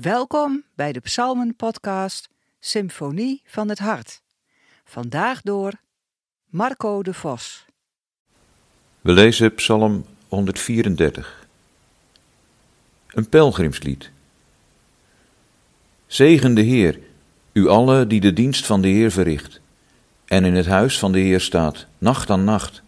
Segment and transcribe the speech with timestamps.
[0.00, 2.28] Welkom bij de Psalmen-podcast
[2.60, 4.22] Symfonie van het Hart.
[4.84, 5.72] Vandaag door
[6.46, 7.64] Marco de Vos.
[9.00, 11.46] We lezen Psalm 134.
[13.08, 14.10] Een pelgrimslied.
[16.06, 16.98] Zegen de Heer,
[17.52, 19.60] u allen die de dienst van de Heer verricht
[20.24, 22.82] en in het huis van de Heer staat, nacht aan nacht.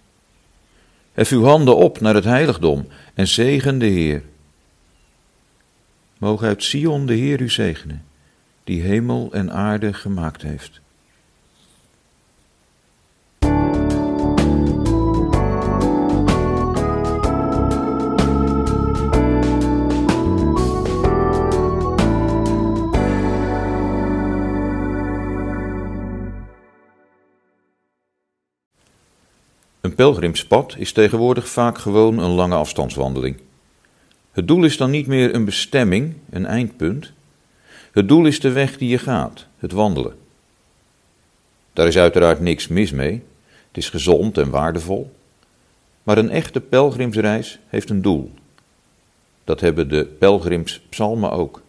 [1.13, 4.23] Hef uw handen op naar het heiligdom en zegen de Heer.
[6.21, 8.05] Mogen uit Sion de Heer u zegenen,
[8.65, 10.81] die hemel en aarde gemaakt heeft.
[29.81, 33.41] Een pelgrimspad is tegenwoordig vaak gewoon een lange afstandswandeling.
[34.33, 37.13] Het doel is dan niet meer een bestemming, een eindpunt.
[37.93, 40.17] Het doel is de weg die je gaat, het wandelen.
[41.73, 43.23] Daar is uiteraard niks mis mee.
[43.69, 45.13] Het is gezond en waardevol.
[46.03, 48.31] Maar een echte pelgrimsreis heeft een doel.
[49.45, 51.63] Dat hebben de pelgrimspsalmen ook.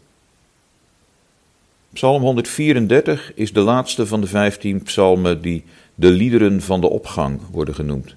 [1.94, 5.64] Psalm 134 is de laatste van de vijftien psalmen die
[5.96, 8.16] de liederen van de opgang worden genoemd.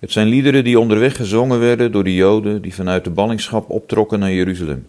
[0.00, 4.18] Het zijn liederen die onderweg gezongen werden door de Joden die vanuit de ballingschap optrokken
[4.18, 4.86] naar Jeruzalem.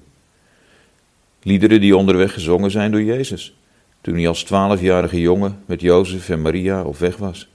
[1.43, 3.55] Liederen die onderweg gezongen zijn door Jezus,
[4.01, 7.47] toen hij als twaalfjarige jongen met Jozef en Maria op weg was.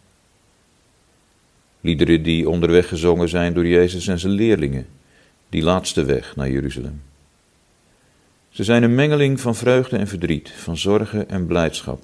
[1.81, 4.87] Liederen die onderweg gezongen zijn door Jezus en zijn leerlingen,
[5.49, 7.03] die laatste weg naar Jeruzalem.
[8.51, 12.03] Ze zijn een mengeling van vreugde en verdriet, van zorgen en blijdschap.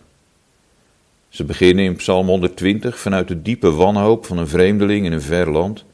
[1.33, 5.50] Ze beginnen in Psalm 120 vanuit de diepe wanhoop van een vreemdeling in een ver
[5.50, 5.84] land.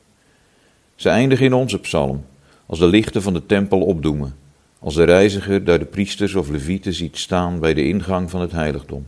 [0.95, 2.25] Ze eindigen in onze psalm,
[2.67, 4.37] als de lichten van de tempel opdoemen,
[4.79, 8.53] als de reiziger daar de priesters of levieten ziet staan bij de ingang van het
[8.53, 9.07] heiligdom.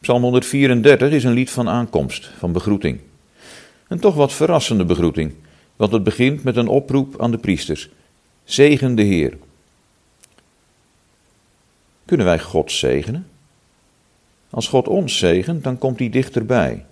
[0.00, 3.00] Psalm 134 is een lied van aankomst, van begroeting.
[3.88, 5.34] Een toch wat verrassende begroeting,
[5.76, 7.88] want het begint met een oproep aan de priesters.
[8.44, 9.38] Zegen de Heer.
[12.04, 13.30] Kunnen wij God zegenen?
[14.52, 16.84] Als God ons zegent, dan komt hij dichterbij.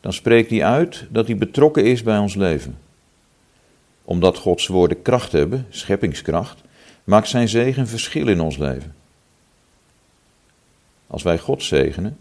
[0.00, 2.78] Dan spreekt hij uit dat hij betrokken is bij ons leven.
[4.04, 6.62] Omdat Gods woorden kracht hebben, scheppingskracht,
[7.04, 8.94] maakt zijn zegen verschil in ons leven.
[11.06, 12.16] Als wij God zegenen,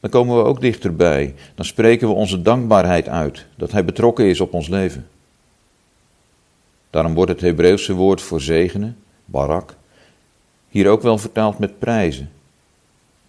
[0.00, 1.34] dan komen we ook dichterbij.
[1.54, 5.08] Dan spreken we onze dankbaarheid uit dat Hij betrokken is op ons leven.
[6.90, 9.76] Daarom wordt het Hebreeuwse woord voor zegenen, barak,
[10.68, 12.30] hier ook wel vertaald met prijzen.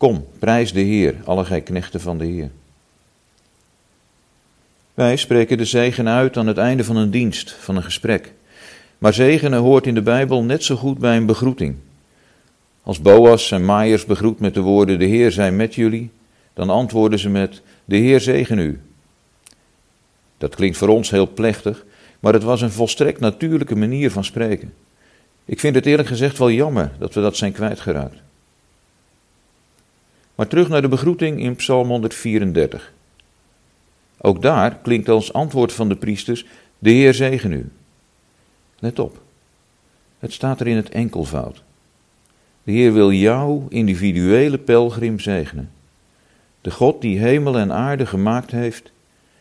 [0.06, 2.52] Kom, prijs de Heer, alle gij knechten van de Heer.
[4.94, 8.34] Wij spreken de zegen uit aan het einde van een dienst, van een gesprek.
[8.98, 11.76] Maar zegenen hoort in de Bijbel net zo goed bij een begroeting.
[12.84, 16.12] Als Boas en Maaiers begroet met de woorden: De Heer zij met jullie,
[16.54, 18.82] dan antwoorden ze met: De Heer zegen u.
[20.38, 21.86] Dat klinkt voor ons heel plechtig,
[22.20, 24.74] maar het was een volstrekt natuurlijke manier van spreken.
[25.46, 28.24] Ik vind het eerlijk gezegd wel jammer dat we dat zijn kwijtgeraakt.
[30.36, 32.94] Maar terug naar de begroeting in Psalm 134.
[34.18, 36.46] Ook daar klinkt als antwoord van de priesters:
[36.80, 37.70] De Heer zegen u.
[38.80, 39.22] Let op,
[40.20, 41.64] het staat er in het enkelvoud.
[42.64, 45.72] De Heer wil jou, individuele pelgrim, zegenen.
[46.62, 48.92] De God die hemel en aarde gemaakt heeft,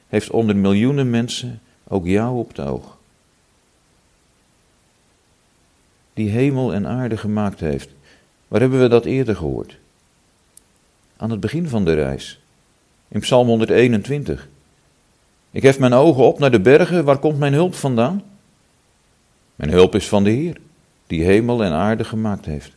[0.09, 2.97] heeft onder miljoenen mensen ook jou op het oog.
[6.15, 7.88] Die hemel en aarde gemaakt heeft.
[8.49, 9.78] Waar hebben we dat eerder gehoord?
[11.17, 12.41] Aan het begin van de reis.
[13.09, 14.49] In Psalm 121.
[15.51, 18.23] Ik hef mijn ogen op naar de bergen, waar komt mijn hulp vandaan?
[19.55, 20.57] Mijn hulp is van de Heer,
[21.07, 22.73] die hemel en aarde gemaakt heeft.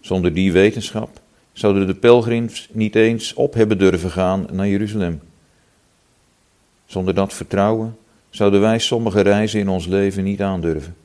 [0.00, 1.20] Zonder die wetenschap
[1.52, 5.20] zouden de pelgrims niet eens op hebben durven gaan naar Jeruzalem.
[6.86, 7.96] Zonder dat vertrouwen
[8.30, 10.96] zouden wij sommige reizen in ons leven niet aandurven.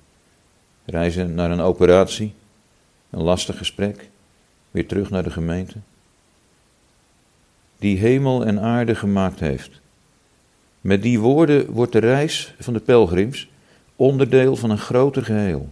[0.86, 2.34] Reizen naar een operatie,
[3.10, 4.10] een lastig gesprek,
[4.76, 5.76] weer terug naar de gemeente.
[7.80, 9.82] Die hemel en aarde gemaakt heeft.
[10.82, 13.50] Met die woorden wordt de reis van de pelgrims
[13.96, 15.70] onderdeel van een groter geheel.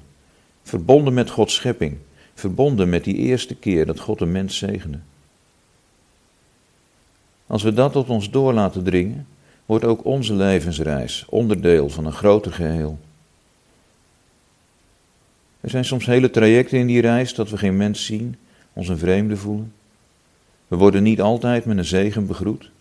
[0.63, 1.97] Verbonden met Gods schepping.
[2.33, 4.99] Verbonden met die eerste keer dat God een mens zegende.
[7.47, 9.27] Als we dat tot ons door laten dringen,
[9.65, 12.99] wordt ook onze levensreis onderdeel van een groter geheel.
[15.61, 18.35] Er zijn soms hele trajecten in die reis dat we geen mens zien,
[18.73, 19.73] ons een vreemde voelen.
[20.67, 22.71] We worden niet altijd met een zegen begroet,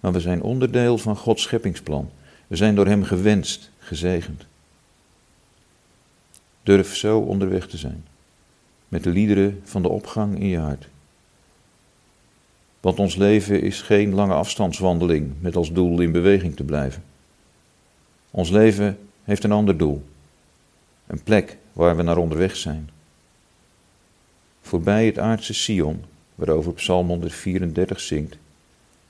[0.00, 2.10] maar we zijn onderdeel van Gods scheppingsplan.
[2.46, 4.46] We zijn door Hem gewenst, gezegend.
[6.62, 8.04] Durf zo onderweg te zijn,
[8.88, 10.88] met de liederen van de opgang in je hart.
[12.80, 17.02] Want ons leven is geen lange afstandswandeling met als doel in beweging te blijven.
[18.30, 20.04] Ons leven heeft een ander doel,
[21.06, 22.90] een plek waar we naar onderweg zijn.
[24.68, 26.04] Voorbij het aardse Sion,
[26.34, 28.38] waarover Psalm 134 zingt,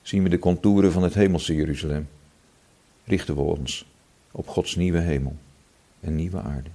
[0.01, 2.07] zien we de contouren van het hemelse Jeruzalem.
[3.03, 3.85] Richten we ons
[4.31, 5.35] op Gods nieuwe hemel
[5.99, 6.69] en nieuwe aarde.